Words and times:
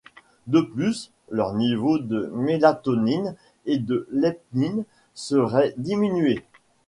De 0.47 0.61
plus, 0.61 1.11
leurs 1.29 1.53
niveaux 1.53 1.99
de 1.99 2.31
mélatonine 2.33 3.35
et 3.67 3.77
de 3.77 4.07
leptine 4.09 4.83
seraient 5.13 5.75
diminués. 5.77 6.43